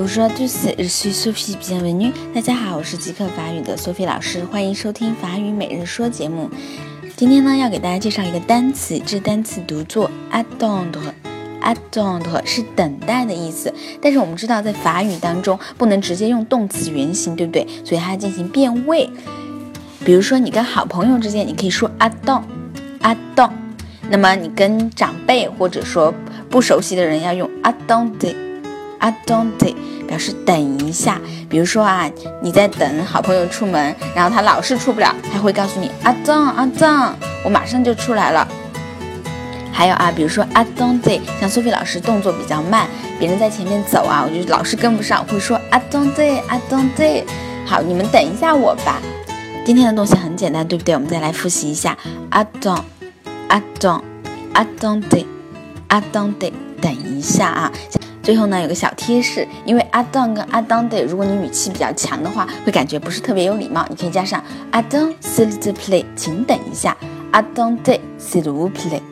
[0.00, 2.10] Bonjour à tous, je so so pi pi 酱 reno。
[2.34, 6.48] 大家好，我是即刻法语的 Sophie 老师，欢迎收听法语每日说节目。
[7.18, 11.12] 今天呢，要给大家介绍一个单词，这单词读作 attendre。
[11.60, 17.66] attendre 是等待的意思，但是我们知道在法语当中不能直接用动词原形，对不对？
[17.84, 19.10] 所以它要进行变位。
[20.02, 23.50] 比如说你跟好朋友之间，你可以说 attend，attend。
[24.08, 26.14] 那么你跟长辈或者说
[26.48, 27.46] 不熟悉的人要用
[29.00, 29.74] attendre，attendre
[30.06, 31.20] 表示等一下。
[31.48, 32.10] 比如说啊，
[32.42, 37.12] 你在等好朋友出门，然后他老是出不了，他会告诉你 attend，attend，
[37.44, 38.46] 我马上就出来了。
[39.72, 42.86] 还有啊，比如说 attendre，像苏菲老师动作比较慢，
[43.18, 47.24] 别人在前面走啊，我就老是跟不上，会说 attendre，attendre。
[47.66, 49.00] 好，你们等一下我吧。
[49.64, 50.94] 今天的东西很简单，对不对？
[50.94, 51.96] 我们再来复习一下
[52.30, 52.82] attend。
[53.48, 54.02] a d o n
[54.52, 55.26] a d o n d
[55.88, 57.72] a d o n d 等一下啊！
[58.30, 65.14] 最后呢，有个小贴士，因为 a d o n 跟 a d o n d 如果你语气比较强的话，会感觉不是特别有礼貌，你可以加上 a d o n
[65.20, 66.96] s'il te plaît，请等一下
[67.32, 69.09] a d o n d s'il vous plaît。